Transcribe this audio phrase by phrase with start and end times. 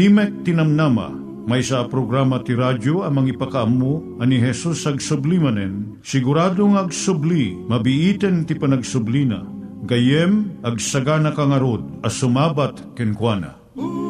[0.00, 1.12] Timek Tinamnama,
[1.44, 8.48] may sa programa ti radyo amang ipakaamu ani Jesus ag sublimanen, siguradong ag subli, mabiiten
[8.48, 9.44] ti panagsublina,
[9.84, 13.60] gayem ag sagana kangarod as sumabat kenkwana.
[13.76, 14.09] umay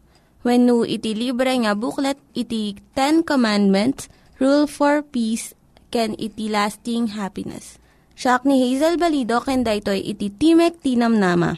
[0.41, 4.09] When no iti libre nga booklet iti Ten Commandments,
[4.41, 5.53] Rule for Peace,
[5.93, 7.77] can iti lasting happiness.
[8.17, 11.57] Siya ni Hazel Balido ken daytoy iti Timek Tinam Nama.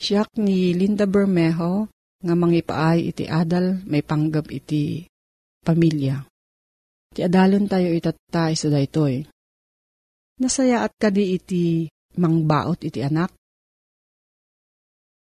[0.00, 5.04] Siyak ni Linda Bermejo nga mangipaay iti adal may panggap iti
[5.60, 6.24] pamilya.
[7.12, 9.24] Ti adalon tayo itatay sa daytoy.
[10.40, 11.84] Nasaya at kadi iti
[12.16, 13.36] mangbaot iti anak.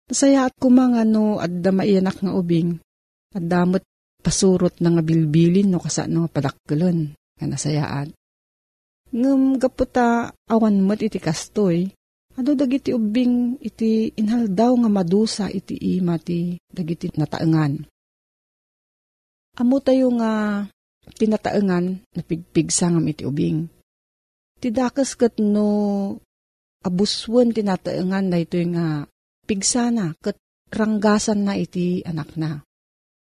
[0.05, 2.77] Nasaya at kumanga no adda maianak nga ubing.
[3.33, 3.83] At damot
[4.21, 8.13] pasurot na nga bilbilin no kasa no padakkelon nga nasayaan.
[9.15, 11.89] Ngem gaputa awan mo't iti kastoy,
[12.35, 17.79] Ado dagiti ubing iti inhaldaw nga madusa iti ima ti dagiti nataengan.
[19.55, 20.63] Amo tayo nga
[21.15, 23.71] tinataengan na pigpigsa ngam iti ubing.
[24.59, 25.67] Ti dakas ket no
[26.83, 29.07] abuswen tinataengan na ito nga
[29.45, 30.41] pigsana ket
[30.73, 32.65] ranggasan na iti anak na.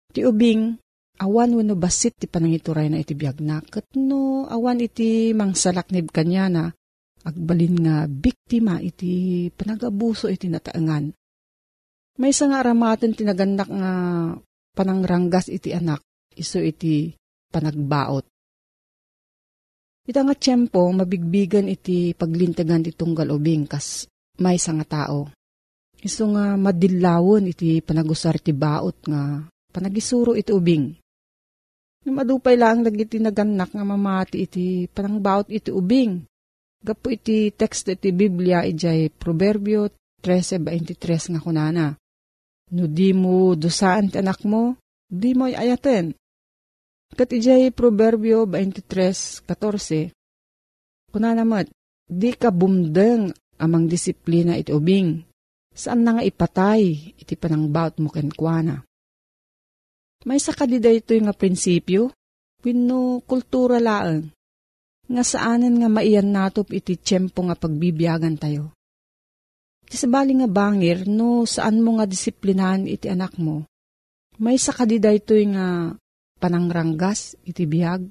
[0.09, 0.75] Ti ubing
[1.21, 6.45] awan wano basit ti panangituray na iti biyag na ket no awan iti mangsalaknib kanya
[6.49, 6.63] na
[7.23, 11.13] agbalin nga biktima iti panagabuso iti nataengan.
[12.19, 13.93] May isa nga aramaten tinagandak nga
[14.75, 16.03] panangranggas iti anak,
[16.35, 17.15] iso iti
[17.47, 18.27] panagbaot.
[20.09, 24.09] Ita nga tiyempo, mabigbigan iti paglintagan ti tunggal ubing kas
[24.41, 25.31] may nga tao.
[25.99, 29.43] Iso nga madilawon iti panagusar ti baot nga
[29.73, 30.95] panagisuro iti ubing.
[32.09, 36.23] Madupay lang dagiti naganak nga mamati iti panangbaot iti ubing
[36.79, 39.91] Gapo iti text iti Biblia ijay Proverbio
[40.23, 41.91] 13.23 nga kunana.
[42.71, 46.15] No di mo dusaan ti anak mo, di mo ayaten.
[47.11, 51.11] Kat ijay Proverbio 23.14.
[51.11, 51.67] Kunana mat,
[52.07, 53.27] di ka bumdeng
[53.59, 55.19] amang disiplina iti ubing.
[55.79, 58.83] Saan na nga ipatay iti panangbaut mo kenkwana.
[60.27, 62.11] May sakadida ito nga prinsipyo,
[62.59, 64.27] wino kultura laang
[65.09, 68.75] nga saanan nga maiyan natop iti tiyempo nga pagbibiyagan tayo.
[69.87, 73.65] Iti sabali nga bangir, no saan mo nga disiplinahan iti anak mo,
[74.37, 75.95] may sakadida ito nga
[76.37, 78.05] panangranggas iti biyag.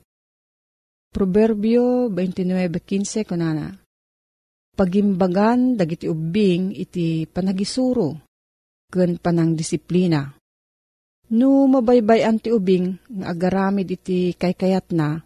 [1.14, 3.72] Proverbio 29.15 kunana,
[4.78, 8.14] Pagimbagan dagiti ubing iti panagisuro,
[8.86, 10.22] ken panang disiplina.
[11.34, 15.18] No mabaybayan ti ubing nga agaramid iti kaykayat na,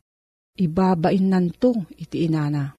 [0.56, 2.72] ibabain nanto iti inana.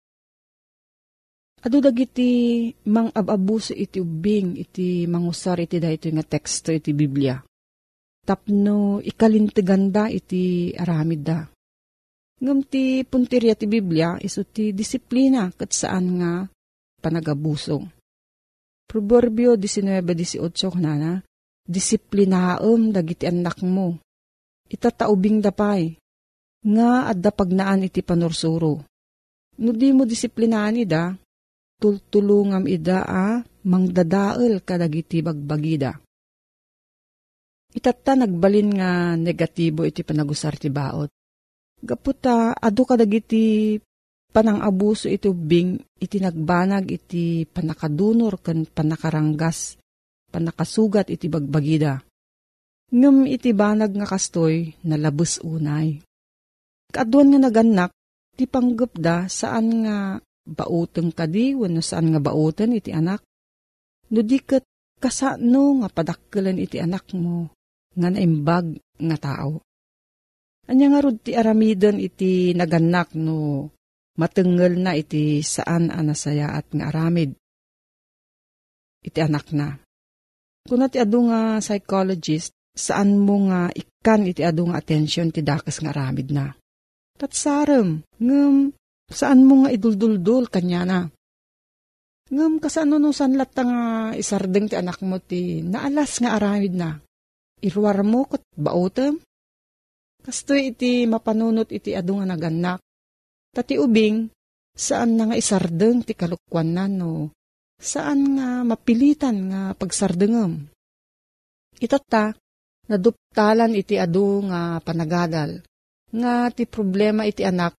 [1.63, 7.37] Ado dagiti mang ababuso iti ubing iti mangusar iti dayto nga teksto iti Biblia.
[8.25, 11.39] Tapno ikalintiganda iti aramid da.
[12.43, 16.31] Ngam ti puntirya ti Biblia iso ti disiplina kat saan nga
[17.03, 17.83] panagabuso.
[18.87, 21.19] Proverbio 19.18 na
[21.63, 23.95] Disiplinaam dagiti anak mo.
[24.67, 25.95] Itataubing dapay
[26.63, 28.83] nga adda pagnaan iti panursuro.
[29.63, 31.15] No di mo disiplinaan ida,
[31.79, 35.95] tultulungam ida a mangdadael kadagiti bagbagida.
[37.71, 41.07] Itatta nagbalin nga negatibo iti panagusar ti baot.
[41.79, 43.79] Gaputa, adu kadagiti
[44.33, 49.77] panang abuso iti ubing iti nagbanag iti panakadunor ken panakaranggas
[50.33, 52.01] panakasugat iti bagbagida.
[52.89, 56.01] Ngem iti banag nga kastoy nalabus unay.
[56.89, 57.91] Kaduan nga naganak,
[58.33, 63.21] ti panggap da saan nga bauteng kadi wano saan nga bauten iti anak.
[64.13, 64.65] No di kat
[64.97, 67.49] kasano nga padakkelan iti anak mo
[67.93, 69.61] nga naimbag nga tao.
[70.69, 73.69] Anya nga rod ti aramidon iti naganak no
[74.19, 77.33] matengel na iti saan anasaya at nga aramid.
[79.03, 79.75] Iti anak na.
[80.63, 85.83] Kuna ti adu nga psychologist, saan mo nga ikan iti adu nga attention ti dakas
[85.83, 86.55] nga aramid na.
[87.19, 88.71] Tatsarem, ngem
[89.11, 90.99] saan mo nga idulduldul kanya na.
[92.33, 96.97] Ngem kasano no sanlat nga isardeng ti anak mo ti naalas nga aramid na.
[97.63, 99.23] Irwar mo kat baotem?
[100.23, 102.82] Kastoy iti mapanunot iti adu nga naganak.
[103.53, 104.33] Tati ubing,
[104.73, 107.29] saan na nga isardeng ti kalukwan na no?
[107.77, 110.65] Saan nga mapilitan nga pagsardengem?
[111.77, 112.33] Itata,
[112.89, 115.61] naduptalan iti adu nga panagadal
[116.13, 117.77] nga ti problema iti anak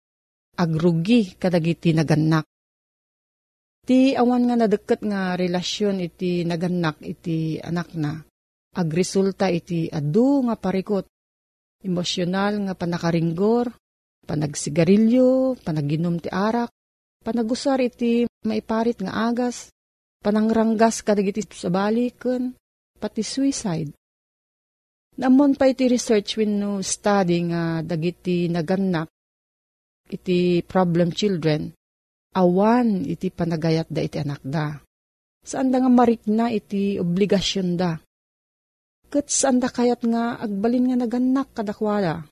[0.55, 2.47] agrugi kadagiti naganak.
[3.85, 8.15] Ti awan nga nadeket nga relasyon iti naganak iti anak na
[8.75, 11.07] agresulta iti adu nga parikot
[11.85, 13.69] emosyonal nga panakaringgor,
[14.25, 16.73] panagsigarilyo, panaginom ti arak,
[17.21, 19.71] panagusar iti maiparit nga agas,
[20.25, 22.57] panangranggas kadagiti sa baliken,
[22.97, 23.93] pati suicide.
[25.15, 29.07] Namon pa iti research when no study nga dagiti naganak
[30.11, 31.71] iti problem children,
[32.35, 34.75] awan iti panagayat da iti anak da.
[35.45, 37.95] Saan da nga marikna iti obligasyon da.
[39.07, 42.27] Kat saan da kayat nga agbalin nga naganak kadakwala.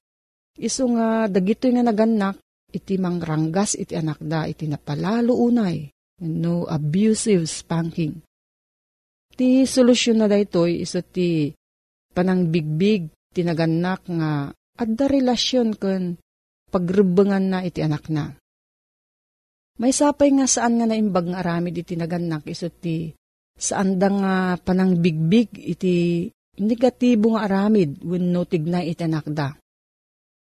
[0.61, 2.37] Iso nga dagito nga naganak
[2.73, 5.89] iti mangranggas iti anak da iti napalalo unay.
[6.23, 8.23] No abusive spanking.
[9.33, 11.51] Ti solusyon na daytoy iso ti
[12.13, 16.21] panang bigbig tinaganak nga adda relasyon kun
[16.69, 18.37] pagrebengan na iti anak na.
[19.81, 23.09] May sapay nga saan nga naimbag nga aramid iti naganak iso ti
[23.57, 26.29] saan da nga panang bigbig iti
[26.61, 29.57] negatibo nga aramid wenno tignay iti anak da.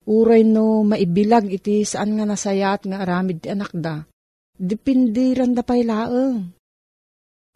[0.06, 4.06] Uray no maibilag iti saan nga nasayat nga aramid ti anak da.
[4.55, 6.55] Depindiran da pay laeng.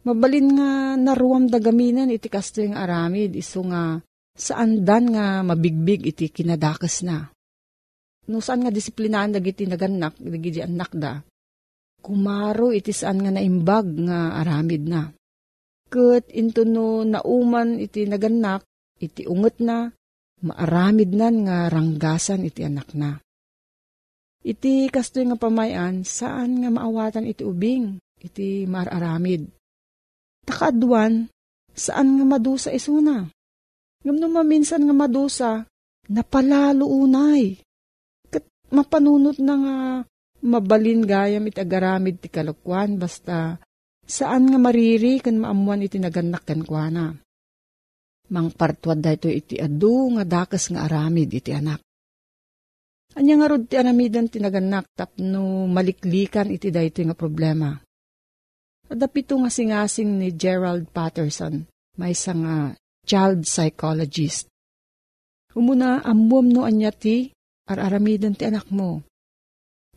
[0.03, 0.69] Mabalin nga
[0.99, 4.03] naruam da gaminan iti kasto yung aramid iso nga
[4.35, 7.31] saan dan nga mabigbig iti kinadakas na.
[8.27, 11.23] No saan nga disiplinaan dagiti naganak, dagiti anak da,
[12.01, 15.07] kumaro iti saan nga naimbag nga aramid na.
[15.91, 18.65] Kat into no nauman iti naganak,
[18.97, 19.91] iti unget na,
[20.45, 23.17] maaramid nan nga ranggasan iti anak na.
[24.41, 29.45] Iti kasto nga pamayan, saan nga maawatan iti ubing, iti mararamid
[30.41, 31.29] Takaadwan,
[31.71, 33.29] saan nga madusa isuna?
[34.01, 35.51] Ngam no maminsan nga madusa,
[36.09, 37.61] napalalo unay.
[38.33, 38.41] Kat
[38.73, 39.75] mapanunot na nga
[40.41, 43.61] mabalin gayam iti agaramid ti kalukwan, basta
[44.01, 47.13] saan nga mariri kan maamuan iti naganak kan kuana.
[48.31, 51.83] Mang partwad da iti adu nga dakas nga aramid iti anak.
[53.19, 57.75] Anya nga rod ti aramidan ti naganak tapno maliklikan iti da ito nga problema.
[58.87, 61.63] Adapito nga singasing ni Gerald Patterson,
[61.99, 62.71] may isang uh,
[63.03, 64.47] child psychologist.
[65.51, 67.31] Umuna, amuam no anya ti,
[67.67, 69.03] araramidan ti anak mo.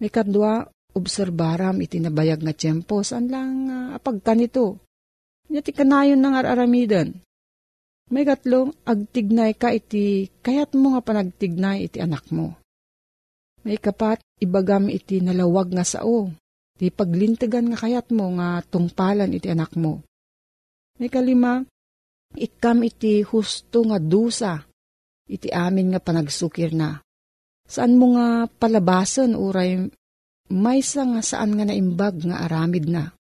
[0.03, 4.83] May kadwa, obserbaram iti nabayag nga tiyempo, saan lang uh, apagkan ito.
[5.51, 7.15] Nya ti kanayon ng araramidan.
[8.13, 12.57] May gatlong, agtignay ka iti, kayat mo nga panagtignay iti anak mo.
[13.65, 16.29] May kapat, ibagam iti nalawag nga sao,
[16.75, 20.03] Ti paglintigan nga kayat mo nga tungpalan iti anak mo.
[20.99, 21.63] May kalima,
[22.35, 24.59] ikam iti husto nga dusa,
[25.31, 26.99] iti amin nga panagsukir na.
[27.65, 29.87] Saan mo nga palabasan uray
[30.51, 33.15] maysa nga saan nga naimbag nga aramid na.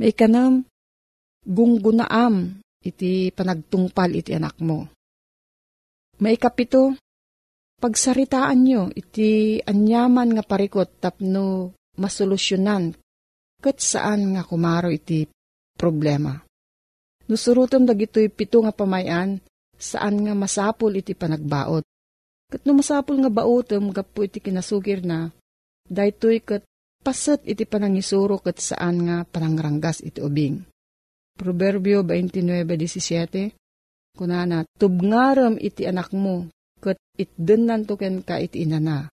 [0.00, 0.64] May kanam,
[1.44, 4.88] gunggunaam iti panagtungpal iti anak mo.
[6.20, 6.96] May kapito,
[7.80, 12.92] pagsaritaan nyo iti anyaman nga parikot tapno masolusyonan
[13.60, 15.24] kat saan nga kumaro iti
[15.76, 16.36] problema.
[17.28, 19.40] Nusurutom dagitoy pito nga pamayan
[19.76, 21.84] saan nga masapol iti panagbaot.
[22.50, 25.30] Kat no masapol nga baotom gapo iti kinasugir na,
[25.86, 26.66] daytoy kat
[27.00, 30.60] Pasat iti panangisuro ket saan nga panangranggas iti ubing.
[31.40, 33.56] Proverbio 29.17
[34.12, 39.08] Kunana, tubngaram iti anak mo, ket itdenan to ken ka iti inana.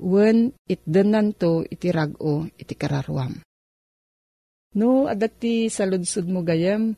[0.00, 3.36] Wen itdenan to iti rago iti kararwam.
[4.76, 6.96] No, adati sa ludsud mo gayem,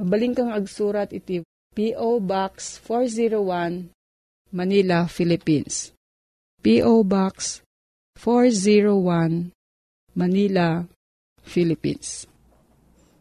[0.00, 1.44] mabaling kang agsurat iti
[1.76, 2.20] P.O.
[2.24, 3.92] Box 401,
[4.52, 5.92] Manila, Philippines.
[6.60, 7.04] P.O.
[7.04, 7.64] Box
[8.20, 9.52] 401,
[10.12, 10.84] Manila,
[11.40, 12.29] Philippines.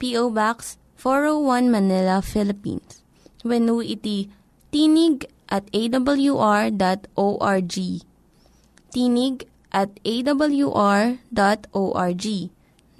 [0.00, 0.32] P.O.
[0.32, 3.04] Box 401 Manila, Philippines.
[3.44, 4.32] Venu iti
[4.72, 6.74] tinig at awr.org.
[8.90, 9.36] Tinig
[9.68, 11.16] at awr.org.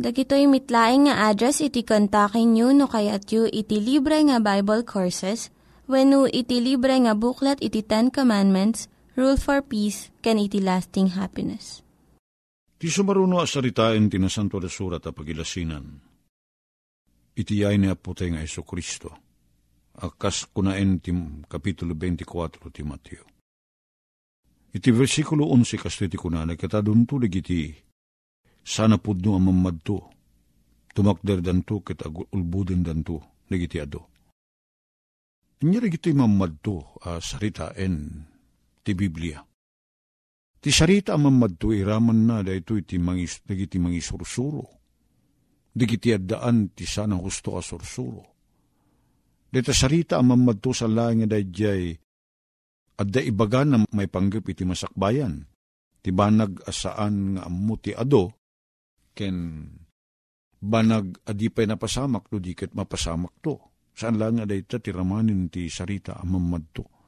[0.01, 5.53] Dagitoy mitlaing nga address iti kontakin nyo no kayat yu iti libre nga Bible Courses
[5.85, 11.85] when iti libre nga buklat iti Ten Commandments, Rule for Peace, can iti lasting happiness.
[12.81, 16.10] Ti sumaruno asaritain ti nasanto da surat a pagilasinan.
[17.41, 19.09] Iti yay ni apotay nga Iso Kristo.
[20.05, 21.09] Akas kunaen ti
[21.49, 23.25] kapitulo 24 ti Mateo.
[24.77, 27.73] Iti versikulo 11 kasto iti kunanay kataduntulig iti
[28.61, 30.13] sana pudno ang mamadto.
[30.93, 34.11] Tumakder danto ket ulbuden danto nagiti ado.
[35.65, 38.25] Inya iti mamadto a uh, saritaen
[38.85, 39.41] ti Biblia.
[40.61, 43.81] Ti sarita ang mamadto iraman na dahito iti mangis, dagiti
[45.71, 45.77] mangisursuro.
[45.77, 48.23] Digiti addaan ti sana husto a sursuro.
[49.51, 51.95] Dito sarita ang mamadto sa laing nga dayjay
[53.01, 55.47] adda ibaga na may panggap iti masakbayan.
[56.01, 58.35] Ti banag asaan nga ammo ti ado
[59.15, 59.67] ken
[60.61, 63.59] banag adipay napasamak do diket mapasamak to.
[63.95, 67.01] Saan lang nga dayta ti ramanin ti sarita ang mamadto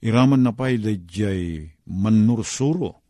[0.00, 3.04] iraman na pa'y dayjay manursuro.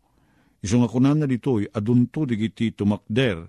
[0.61, 3.49] Iso nga kunan na dito'y adunto digiti tumakder,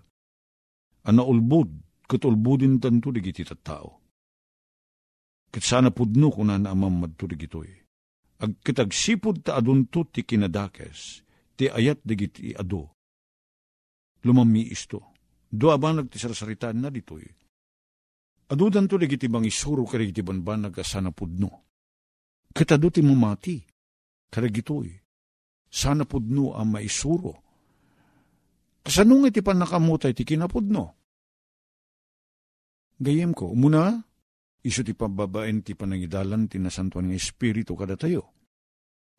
[1.07, 1.69] ana ulbud,
[2.07, 4.01] kat ulbudin tanto digiti tattao.
[5.51, 7.71] Kat sana pudno kunan na amamad to digito'y.
[8.41, 11.21] Ag kitagsipod ta adunto ti kinadakes,
[11.55, 12.89] ti ayat digiti ado.
[14.23, 15.13] Lumami isto.
[15.51, 17.27] Do abanag ti sarsaritaan na dito'y.
[18.51, 21.71] Adudan to digiti bang isuro ka digiti banbanag asana pudno
[22.51, 23.63] Kataduti mo mati,
[24.27, 24.91] karagitoy,
[25.71, 27.50] sana pudno ang maisuro.
[28.81, 30.83] Kasanong iti panakamutay ti kinapudno?
[33.01, 33.97] Gayem ko, umuna,
[34.61, 38.37] iso ti pababaen ti panangidalan ti nasantuan nga espiritu kada tayo.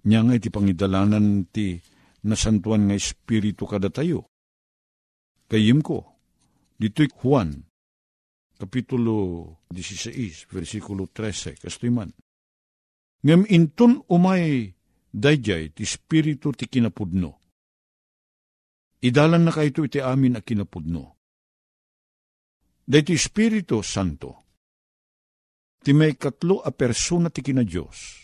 [0.06, 1.78] Nya nga iti pangidalanan ti
[2.26, 4.30] nasantuan nga espiritu kada tayo.
[5.50, 6.06] Gayem ko,
[6.78, 7.50] dito'y Juan,
[8.62, 12.14] Kapitulo 16, versikulo 13, kastiman.
[13.26, 14.70] Ngem intun umay
[15.10, 17.41] dayjay ti spiritu ti kinapudno.
[19.02, 21.18] Idalan na kayto iti amin a kinapudno.
[22.86, 24.30] Day ti Espiritu Santo.
[25.82, 28.22] Ti may katlo a persona ti kina Diyos.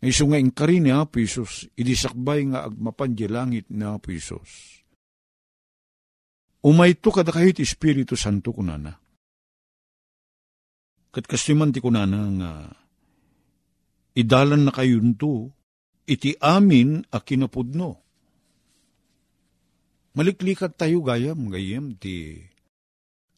[0.00, 4.80] Iso nga inkari ni Apo Isus, idisakbay nga agmapan langit ni Apo Isus.
[6.64, 8.96] Umay to kada kahit Espiritu Santo kunana.
[11.10, 12.50] Kat kasiman ti kunana nga
[14.16, 15.52] idalan na kayunto,
[16.08, 18.09] iti amin a kinapudno.
[20.10, 22.34] Maliklikat tayo gayam, gayam ti,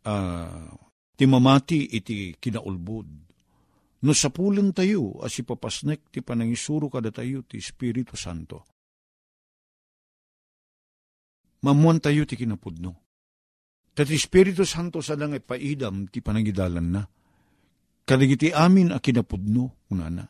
[0.09, 0.73] uh,
[1.13, 3.09] ti mamati iti kinaulbod.
[4.03, 8.67] No sapulan tayo, as ipapasnek ti panangisuro kada tayo ti Espiritu Santo.
[11.63, 12.91] Mamuan tayo ti kinapudno.
[13.93, 17.03] Kat Espiritu Santo sa lang paidam ti panangidalan na.
[18.03, 20.27] Kaligiti amin a kinapudno, unana.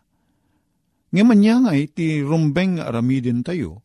[1.12, 3.80] Ngayon niya nga iti rumbeng aramidin tayo,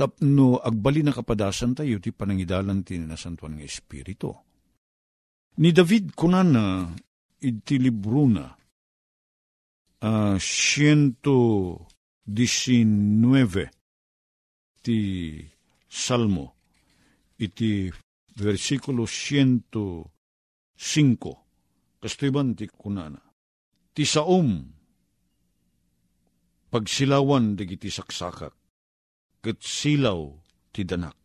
[0.00, 4.32] tapno agbali na kapadasan tayo ti panangidalan ti nasantuan nga Espiritu.
[5.60, 6.88] Ni David kunan na
[7.44, 8.48] iti libro na
[10.00, 12.32] uh, 119
[14.80, 14.96] ti
[15.84, 16.56] Salmo
[17.36, 17.92] iti
[18.40, 23.20] versikulo 105 kastiban ti kunana.
[23.92, 24.64] Ti saom
[26.72, 28.59] pagsilawan dagiti saksakak,
[29.40, 30.28] ket silaw
[30.70, 31.16] ti danak.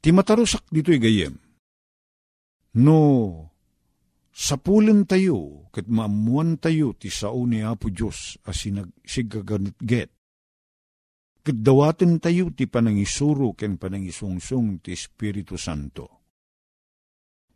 [0.00, 1.34] Ti matarusak dito'y gayem.
[2.80, 3.00] No,
[4.30, 10.08] sapulen tayo, kat maamuan tayo ti sao ni Apo Diyos as sinagsigaganit get.
[11.40, 16.20] Kat dawaten tayo ti panangisuro ken panangisungsung ti Espiritu Santo.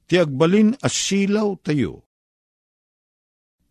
[0.04, 2.04] Ti agbalin as silaw tayo.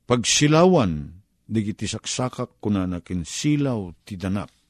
[0.09, 4.62] Pagsilawan, digiti saksakak kunana ken silaw ti danak.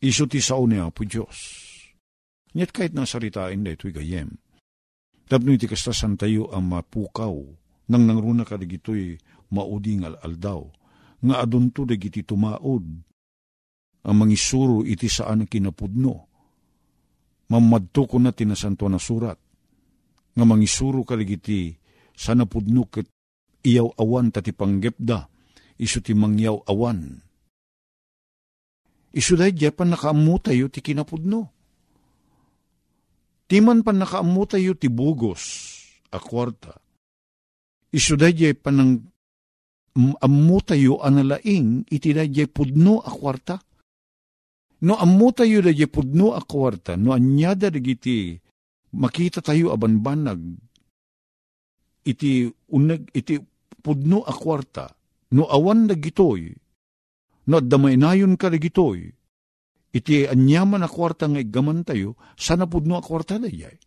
[0.00, 1.64] Iso ti sao ni Apo Diyos.
[2.56, 4.32] Nyat kahit nasaritain na ito'y gayem
[5.26, 7.34] Tapno iti kastasan tayo ang mapukaw,
[7.90, 9.18] nang nangruna ka digito'y
[9.50, 10.62] mauding al-aldaw,
[11.26, 12.86] nga adunto digiti tumaod,
[14.06, 16.14] ang mangisuro iti saan kinapudno.
[17.50, 19.38] Mamadto ko na tinasanto na surat,
[20.30, 21.74] nga mangisuro ka digiti
[22.14, 23.10] sa napudno ket
[23.66, 25.26] iyaw awan tati panggepda,
[25.82, 27.18] iso ti mangyaw awan.
[29.16, 31.56] Iso dahi pan nakaamu tayo ti kinapudno
[33.46, 35.42] Timan pan nakaamu tayo ti bugos,
[36.10, 36.74] a kwarta.
[37.94, 39.06] Isu dayjay panang
[39.96, 43.62] ammu tayo analaing iti dayjay pudno a kwarta.
[44.82, 48.34] No ammu tayo dayjay pudno a kwarta, no anyada dagiti
[48.98, 50.42] makita tayo abanbanag
[52.02, 53.38] iti unag iti
[53.78, 54.90] pudno a kwarta,
[55.38, 56.50] no awan dagitoy,
[57.46, 59.10] no adamainayon ka dagitoy,
[59.94, 63.78] iti anyaman a kwarta nga igaman tayo, sana pudno a kwarta na yay.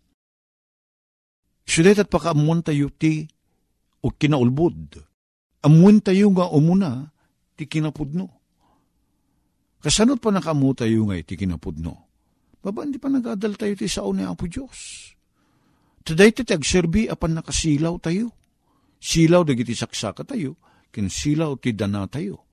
[1.69, 3.29] Sudet at pakaamuan tayo ti
[4.01, 4.97] o kinaulbod.
[5.61, 7.13] Amuin tayo nga umuna
[7.53, 8.25] ti kinapudno.
[9.77, 12.09] Kasanot pa nakamu tayo nga iti kinapudno.
[12.59, 15.13] Baba, hindi pa nagadal tayo ti sao ni Apo Diyos.
[16.03, 18.33] Today ti tagserbi apan nakasilaw tayo.
[18.99, 20.59] Silaw dagiti saksaka tayo,
[20.91, 22.48] kin silaw ti dana tayo.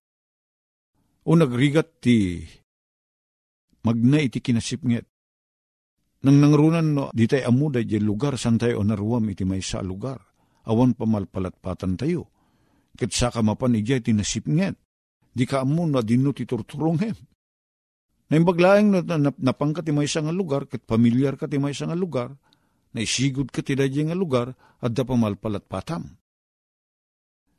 [1.26, 2.38] O nagrigat ti
[3.82, 5.06] magna iti kinasipnget.
[6.22, 10.22] Nang nangrunan no, di tayo amuda di lugar san tayo naruam iti may sa lugar.
[10.66, 12.30] Awan pamalpalatpatan tayo.
[12.94, 14.78] Kat sa kamapan iti iti nasipnget.
[15.36, 17.18] Di ka amu na dino ti turturong hem.
[18.26, 22.34] Naimbaglaeng no, na, napangkat ti may nga lugar, kat pamilyar ka ti may nga lugar,
[22.90, 24.50] na isigod ka ti nga lugar,
[24.82, 26.10] at da pamalpalatpatam.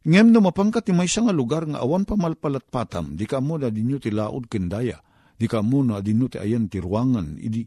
[0.07, 3.99] Ngem no mapangkat ti may nga lugar nga awan pamalpalatpatam, di ka mo na dinyo
[3.99, 5.03] ti laod kendaya
[5.37, 7.61] di ka muna adino ti ayan ti ruangan, idi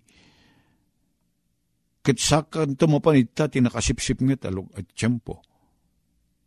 [2.03, 5.39] kitsakan tumapanita ti nakasipsip nget alog at tiyempo.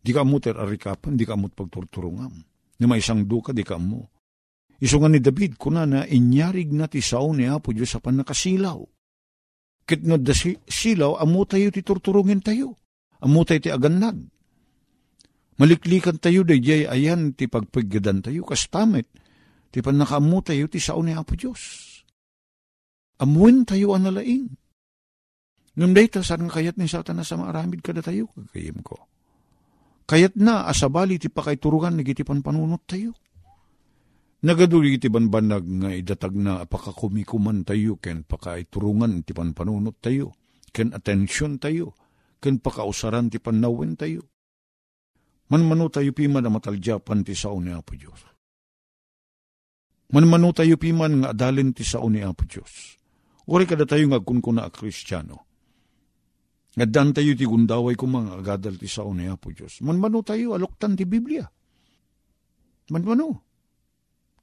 [0.03, 2.35] Di ka mo ter arikapan, di ka mo pagturturungam.
[2.75, 4.11] Ni may isang duka, di ka mo.
[4.83, 8.83] Isungan ni David, kuna na inyarig na ti sao ni Apo Diyos sa panakasilaw.
[9.87, 10.35] Kit nga da
[10.67, 12.75] silaw, amo ti turturungin tayo.
[13.23, 14.19] Amo tayo ti agannag.
[15.61, 19.05] Maliklikan tayo, day jay ayan ti pagpaggadan tayo, kastamit
[19.73, 21.81] Ti pan nakaamu tayo ti sao ni Apo Diyos.
[23.17, 24.45] Amuin tayo ang nalaing.
[25.73, 29.09] Ngam dayta saan kayat ni satanas sa maaramid kada tayo kagayim ko.
[30.05, 33.17] Kayat na asabali ti pakay turugan nagiti panpanunot tayo.
[34.45, 40.37] Nagaduli ti banbanag nga idatag na pakakumikuman tayo ken pakay turungan ti panpanunot tayo.
[40.69, 41.97] Ken atensyon tayo.
[42.37, 44.32] Ken pakausaran ti panawin tayo.
[45.51, 48.33] Manmano tayo pima na mataljapan ti sao ni Apo Diyos.
[50.13, 53.01] Manmano tayo piman nga adalin ti sao ni Apo Diyos.
[53.49, 55.41] Uri kada tayo nga kunkuna a kristyano.
[56.77, 59.81] Nga dan tayo ti gundaway ko mga agadal ti sao ni Apo Diyos.
[59.81, 61.43] Manmano tayo aloktan ti Biblia.
[62.93, 63.41] Manmano.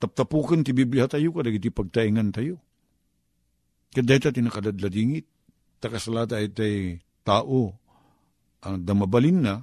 [0.02, 2.58] Taptapukin ti Biblia tayo kada iti pagtaingan tayo.
[3.94, 5.26] Kadeta ti nakadadladingit.
[5.80, 7.72] Takasalata itay tao
[8.60, 9.54] ang damabalin na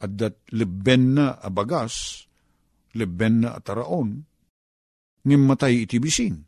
[0.00, 2.24] at dat leben na abagas,
[2.96, 4.24] leben na ataraon,
[5.28, 6.40] ngem matay iti bisin.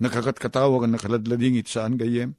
[0.00, 2.32] Nakakatkatawag ang nakaladladingit saan gayem,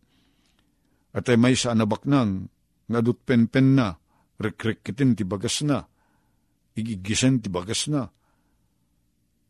[1.16, 2.50] at ay may sa anabaknang,
[2.90, 3.96] nga pen na,
[4.36, 5.80] rekrekitin ti bagas na,
[6.76, 8.04] igigisen ti bagas na,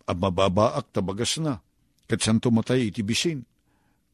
[0.06, 1.58] at mababaak ta bagas na,
[2.06, 3.42] kat santo matay iti bisin.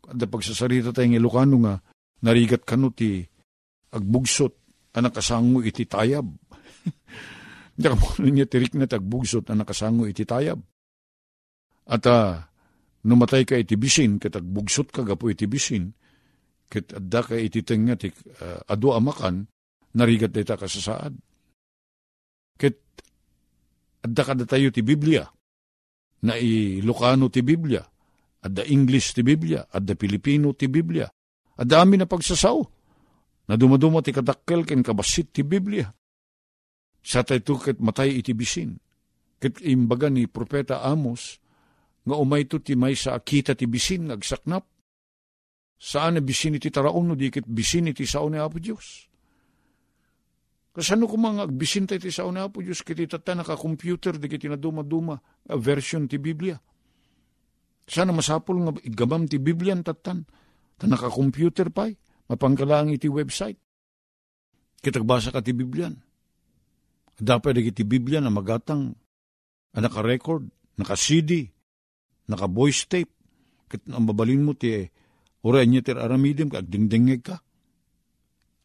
[0.07, 1.75] At pagsasarita tayong Ilocano nga,
[2.23, 3.21] narigat kano ti
[3.91, 4.60] agbugsot,
[4.95, 6.27] anak kasango iti tayab.
[7.81, 10.59] Mo niya tirik na tagbugsot, anak kasango iti tayab.
[11.89, 12.37] At uh,
[13.07, 15.89] numatay ka iti bisin, kat agbugsot ka gapo iti bisin,
[16.69, 19.47] kat adda ka iti tenga ti uh, adu amakan,
[19.97, 21.13] narigat dita ka sa saad.
[22.59, 22.75] Kat
[24.05, 25.25] adda ka tayo ti Biblia,
[26.21, 27.81] na ilokano ti Biblia,
[28.45, 31.09] adda English ti Biblia, adda Pilipino ti Biblia,
[31.57, 32.61] adda amin na pagsasaw,
[33.51, 35.91] na dumaduma ti kadakkel ken kabasit ti Biblia.
[37.03, 38.79] Sa tayo ket matay iti bisin.
[39.43, 41.35] Ket imbaga ni Propeta Amos,
[42.07, 44.63] nga umay to ti may sa akita ti bisin agsaknap.
[45.75, 49.11] Saan na bisin iti taraon no dikit bisin iti sao ni Apo Diyos.
[50.71, 54.47] Kasano ko mga agbisin tayo iti sao ni Apo Diyos kiti tata naka-computer di kiti
[54.47, 55.19] na duma-duma
[55.59, 56.55] version ti Biblia.
[57.83, 60.23] Sana masapol nga igamam ti Biblia tatan
[60.79, 61.91] ta naka-computer pa'y
[62.31, 63.59] mapangkalang iti website.
[64.79, 65.91] Kitagbasa ka ti Biblia.
[67.21, 68.95] Dapat di kiti Biblia na magatang
[69.75, 70.47] naka-record,
[70.79, 71.45] naka-CD,
[72.31, 73.13] naka-voice tape.
[73.69, 74.73] Kit ang babalin mo ti
[75.45, 77.37] oray niya ti aramidim ka, agdingdingig ka.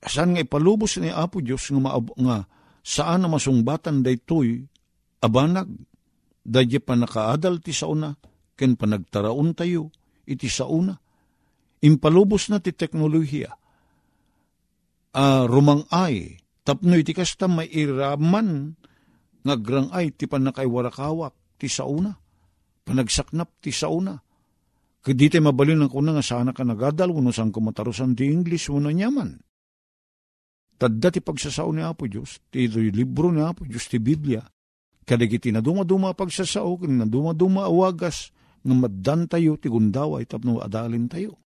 [0.07, 2.47] Saan nga ipalubos ni Apo Diyos nga, maab, nga
[2.81, 4.63] saan na masungbatan daytoy
[5.21, 5.69] abanag,
[6.47, 8.15] dadya pa nakaadal ti sauna,
[8.55, 9.91] ken panagtaraon tayo,
[10.25, 10.95] iti sauna.
[11.87, 13.55] Impalubos na ti teknolohiya.
[15.17, 18.75] Uh, rumang ay, tapno iti kasta may iraman,
[19.47, 22.11] nga grang ay ti panakaywarakawak ti sauna.
[22.83, 24.19] Panagsaknap ti sauna.
[25.07, 28.91] Kadi tayo mabalin ng kuna nga sana ka nagadal, uno sang kumatarusan ti English, uno
[28.91, 29.39] nyaman.
[30.77, 34.43] Tadda ti pagsasao ni Apo Diyos, ti libro ni Apo Diyos, ti Biblia.
[35.07, 38.35] Kadagiti na dumaduma pagsasao, na dumaduma awagas,
[38.67, 41.46] nga maddan tayo, ti gundaway, tapno adalin tayo.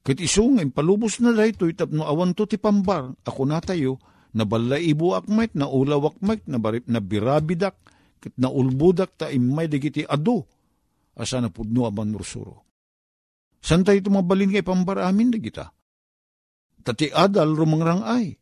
[0.00, 4.00] Kat isungin, palubos na dahito, tapno awan to ti pambar, ako na tayo,
[4.32, 7.76] na balaibo akmet, na ulaw akmet, na, barip, na birabidak,
[8.20, 10.48] kat na ulbudak, ta imay digiti ado,
[11.20, 12.64] asa na pudno aban nursuro.
[13.60, 15.68] San tayo tumabalin kay pambar amin digita?
[16.80, 18.40] Tati adal rumangrang ay.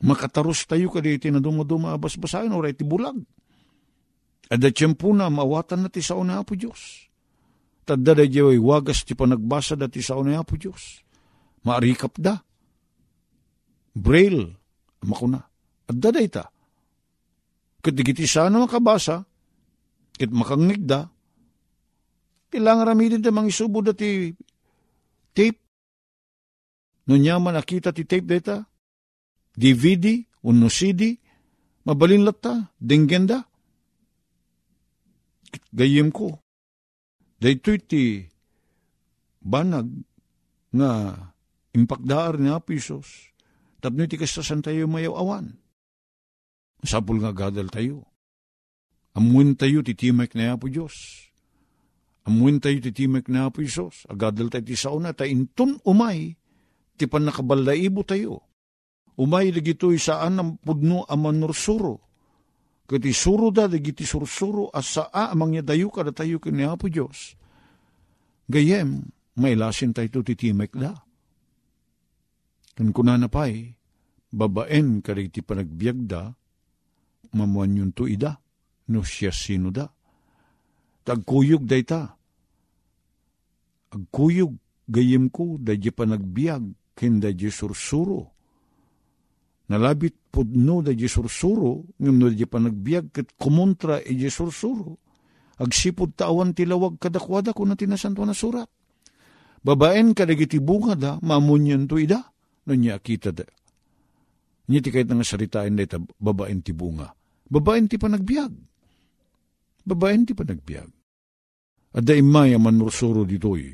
[0.00, 3.20] Makataros tayo kaditi na dumaduma abas-basahin oray ti bulag.
[4.48, 7.09] Tiyempo na mawatan na ti sao na Apo Diyos.
[7.84, 11.02] Tadda da jaway wagas ti panagbasa da ti sao na Apo Diyos.
[11.64, 12.40] Maarikap da.
[13.94, 14.56] Braille.
[15.04, 15.40] Makuna.
[15.88, 16.44] Adda da ita.
[17.80, 19.24] Kadigiti sana makabasa.
[20.16, 21.08] Kit makangnig da.
[22.50, 24.34] Kailangan ramidin da mga isubo da ti
[25.32, 25.70] tape
[27.10, 28.66] No nyaman nakita ti tape data,
[29.58, 31.18] DVD, uno CD,
[31.82, 33.42] mabalin lata, denggenda.
[35.74, 36.38] Gayem ko,
[37.40, 38.28] dayto ti
[39.40, 39.88] banag
[40.70, 41.16] nga
[41.72, 43.32] impakdaar ni Apisos,
[43.80, 45.56] tapno ti kasasan tayo mayaw awan.
[46.84, 48.08] Sapul nga gadal tayo.
[49.12, 51.26] Amuin tayo ti timek na Apo Diyos.
[52.24, 54.06] Amuin tayo ti timek na Apo Isos.
[54.06, 56.38] Agadal tayo ti sauna, ta intun umay,
[56.94, 58.46] ti panakabalaibo tayo.
[59.18, 61.42] Umay ligito'y saan ang pudno aman
[62.90, 67.38] Kati suro da, digiti sursuro, asa a amang dayo kada tayo kini Apo Diyos.
[68.50, 69.06] Gayem,
[69.38, 70.98] may lasin tayo titimek da.
[72.74, 73.70] Kan kuna na pa'y,
[74.34, 76.34] babaen kariti panagbiag da,
[77.30, 78.42] mamuan yun to ida,
[78.90, 79.86] no siya sino da.
[81.06, 82.02] Tagkuyog da ita.
[83.94, 84.58] Agkuyog,
[84.90, 88.29] gayem ko, da pa nagbiag, kinda di sursuro.
[89.70, 94.98] Nalabit pudno da di sursuro, ngam no di panagbiag kat kumontra e di sursuro.
[95.62, 98.66] Agsipod tawan tilawag kadakwada ko na tinasanto na surat.
[99.62, 102.18] Babaen kadagiti bunga da, mamunyan to ida,
[102.66, 103.46] no niya kita da.
[104.66, 107.14] Niya ti kahit nga saritain da ita, babaen ti bunga.
[107.46, 108.52] Babaen ti panagbiag.
[109.86, 110.90] Babaen ti panagbiag.
[111.94, 113.70] At da imay man nursuro ditoy,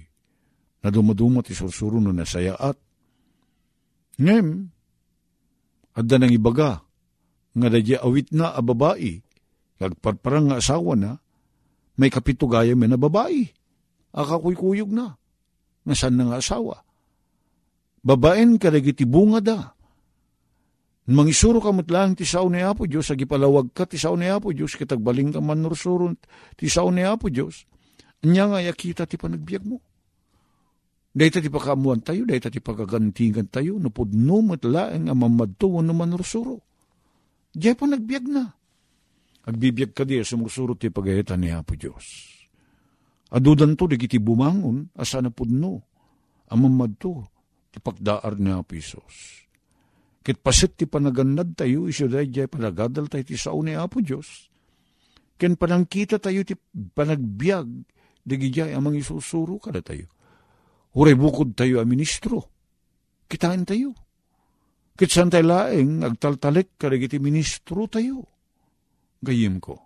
[0.85, 2.77] na dumaduma ti sursuro no nasayaat,
[4.17, 4.73] Ngem,
[5.97, 6.85] adda nang ibaga,
[7.57, 9.17] nga dadya awit na a babae,
[9.81, 11.17] kag parparang nga asawa na,
[11.97, 13.49] may kapito gaya may na babae.
[14.13, 15.17] Akakuykuyog na,
[15.85, 16.85] nga san na nga asawa.
[18.05, 19.61] Babaen kadagiti bunga da.
[21.07, 24.51] Mangisuro ka matlang ti sao ni Apo Diyos, agi palawag ka ti sao ni Apo
[24.51, 26.19] Diyos, kitagbaling ka man nursurun
[26.59, 27.63] ti sao ni Apo Diyos,
[28.27, 29.79] anya nga yakita ti panagbiag mo.
[31.17, 36.61] Dahita ti pakamuan tayo, dahita ti pakagantingan tayo, no pudno matlaeng ang mamadto no manursuro.
[37.57, 38.45] Diya pa nagbiag na.
[39.49, 42.05] Agbibiyag ka di, sumursuro ti pagayitan ni Apo Diyos.
[43.33, 45.81] Adudan to, di kiti bumangon, asa na pudno,
[46.53, 47.33] ang mamadto,
[47.73, 49.49] ti pagdaar ni Apo Isos.
[50.21, 54.53] Kit pasit ti panagandad tayo, isyo dahi diya panagadal tayo ti sao ni Apo Diyos.
[55.41, 56.53] Ken panangkita tayo ti
[56.93, 57.69] panagbiag,
[58.21, 60.13] di diya amang isusuro kada tayo
[60.97, 62.49] Uray bukod tayo a ministro.
[63.29, 63.93] Kitain tayo.
[64.97, 68.25] Kitsan tayo laeng, agtaltalik, karigiti ministro tayo.
[69.21, 69.77] Gayim ko.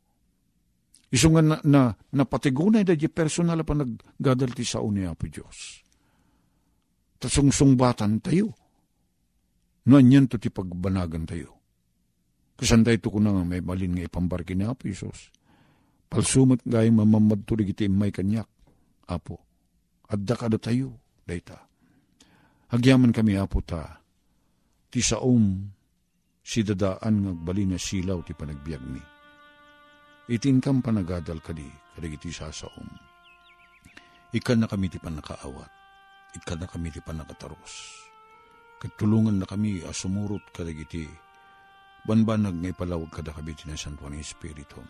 [1.11, 5.83] Iso nga na, na, napatigunay da di personal pa naggadal ti sao ni Apo Diyos.
[7.18, 8.55] Tasungsungbatan tayo.
[9.90, 11.59] No anyan to ti pagbanagan tayo.
[12.55, 15.35] Kasan tayo to na nga may malin nga ipambarki ni Apo Isos.
[16.07, 18.46] Palsumot gayang mamamad to digiti may kanyak.
[19.11, 19.49] Apo,
[20.11, 21.57] adda kada tayo, dayta.
[22.70, 24.03] Hagyaman kami apo ta,
[24.90, 25.70] ti saom,
[26.42, 29.03] si dadaan ngagbali na silaw ti panagbiag mi.
[30.31, 32.87] Itin kam panagadal kadi, kadagiti sasaom.
[34.31, 35.70] Ikan na kami ti panakaawat,
[36.42, 38.07] ikan na kami ti panakataros.
[38.79, 41.07] Katulungan na kami asumurot kadagiti,
[42.07, 44.81] banbanag ngay palawag kada kabiti na Santuan Espiritu.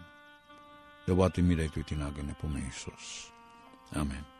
[1.09, 2.47] Dawatin mi dahito itinagan na po.
[3.97, 4.40] Amen.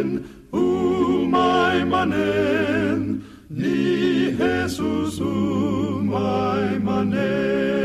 [0.00, 7.79] Manen, umay manen, ni Jesus o umay manen.